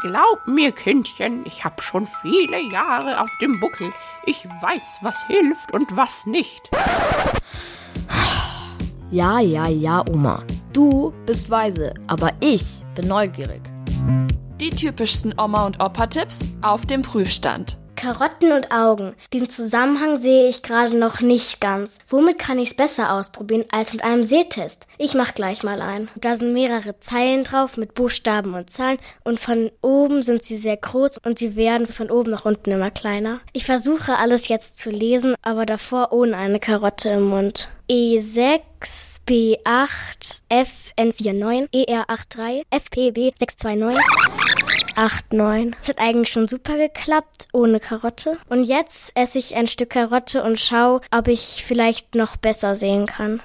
[0.00, 3.92] Glaub mir, Kindchen, ich hab schon viele Jahre auf dem Buckel.
[4.26, 6.60] Ich weiß, was hilft und was nicht.
[9.10, 10.44] Ja, ja, ja, Oma.
[10.72, 13.62] Du bist weise, aber ich bin neugierig.
[14.60, 17.78] Die typischsten Oma- und Opa-Tipps auf dem Prüfstand.
[17.98, 19.16] Karotten und Augen.
[19.34, 21.98] Den Zusammenhang sehe ich gerade noch nicht ganz.
[22.06, 24.86] Womit kann ich es besser ausprobieren als mit einem Sehtest?
[24.98, 26.08] Ich mach gleich mal ein.
[26.14, 30.76] Da sind mehrere Zeilen drauf mit Buchstaben und Zahlen und von oben sind sie sehr
[30.76, 33.40] groß und sie werden von oben nach unten immer kleiner.
[33.52, 37.68] Ich versuche alles jetzt zu lesen, aber davor ohne eine Karotte im Mund.
[37.90, 38.60] E6,
[39.26, 44.37] B8, FN49, ER83, FPB 629.
[44.98, 45.76] 8, 9.
[45.78, 48.36] Das hat eigentlich schon super geklappt, ohne Karotte.
[48.48, 53.06] Und jetzt esse ich ein Stück Karotte und schaue, ob ich vielleicht noch besser sehen
[53.06, 53.40] kann.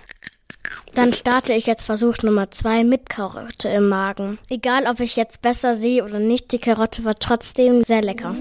[0.96, 4.40] Dann starte ich jetzt Versuch Nummer 2 mit Karotte im Magen.
[4.50, 8.36] Egal, ob ich jetzt besser sehe oder nicht, die Karotte war trotzdem sehr lecker.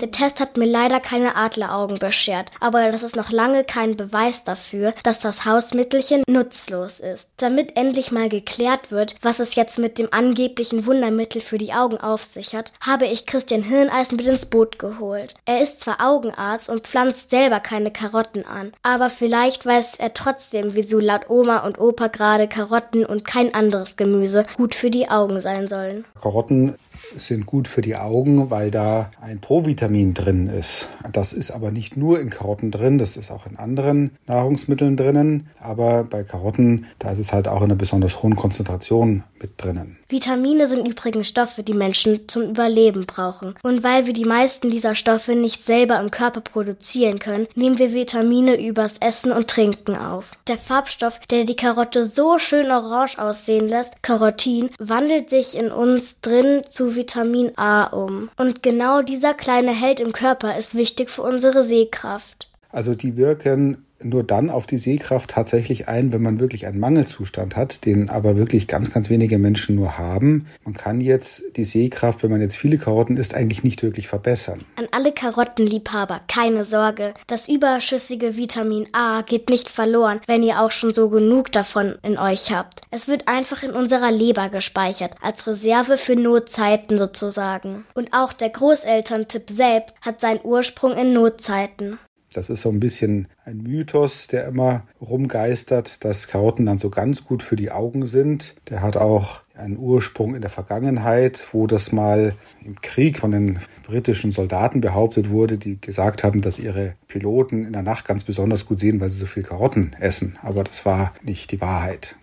[0.00, 4.44] Der Test hat mir leider keine Adleraugen beschert, aber das ist noch lange kein Beweis
[4.44, 7.28] dafür, dass das Hausmittelchen nutzlos ist.
[7.36, 11.98] Damit endlich mal geklärt wird, was es jetzt mit dem angeblichen Wundermittel für die Augen
[11.98, 15.34] auf sich hat, habe ich Christian Hirneisen mit ins Boot geholt.
[15.44, 20.74] Er ist zwar Augenarzt und pflanzt selber keine Karotten an, aber vielleicht weiß er trotzdem,
[20.74, 25.42] wieso laut Oma und Opa gerade Karotten und kein anderes Gemüse gut für die Augen
[25.42, 26.06] sein sollen.
[26.18, 26.78] Karotten
[27.16, 30.90] sind gut für die Augen, weil da ein Provitamin drin ist.
[31.12, 35.48] Das ist aber nicht nur in Karotten drin, das ist auch in anderen Nahrungsmitteln drinnen.
[35.60, 39.96] Aber bei Karotten, da ist es halt auch in einer besonders hohen Konzentration mit drinnen.
[40.08, 43.54] Vitamine sind übrigens Stoffe, die Menschen zum Überleben brauchen.
[43.62, 47.92] Und weil wir die meisten dieser Stoffe nicht selber im Körper produzieren können, nehmen wir
[47.92, 50.32] Vitamine übers Essen und Trinken auf.
[50.48, 56.20] Der Farbstoff, der die Karotte so schön orange aussehen lässt, Carotin, wandelt sich in uns
[56.20, 58.28] drin zu Vitamin A um.
[58.36, 62.49] Und genau dieser kleine Held im Körper ist wichtig für unsere Sehkraft.
[62.72, 67.56] Also die wirken nur dann auf die Sehkraft tatsächlich ein, wenn man wirklich einen Mangelzustand
[67.56, 70.46] hat, den aber wirklich ganz, ganz wenige Menschen nur haben.
[70.64, 74.64] Man kann jetzt die Sehkraft, wenn man jetzt viele Karotten isst, eigentlich nicht wirklich verbessern.
[74.76, 77.14] An alle Karottenliebhaber, keine Sorge.
[77.26, 82.18] Das überschüssige Vitamin A geht nicht verloren, wenn ihr auch schon so genug davon in
[82.18, 82.80] euch habt.
[82.90, 87.84] Es wird einfach in unserer Leber gespeichert, als Reserve für Notzeiten sozusagen.
[87.94, 91.98] Und auch der Großelterntipp selbst hat seinen Ursprung in Notzeiten.
[92.32, 97.24] Das ist so ein bisschen ein Mythos, der immer rumgeistert, dass Karotten dann so ganz
[97.24, 98.54] gut für die Augen sind.
[98.68, 103.58] Der hat auch einen Ursprung in der Vergangenheit, wo das mal im Krieg von den
[103.82, 108.64] britischen Soldaten behauptet wurde, die gesagt haben, dass ihre Piloten in der Nacht ganz besonders
[108.64, 110.38] gut sehen, weil sie so viel Karotten essen.
[110.40, 112.14] Aber das war nicht die Wahrheit.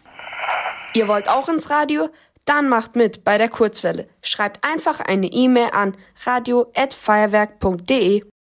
[0.94, 2.08] Ihr wollt auch ins Radio?
[2.46, 4.08] Dann macht mit bei der Kurzwelle.
[4.22, 8.24] Schreibt einfach eine E-Mail an radio@feuerwerk.de.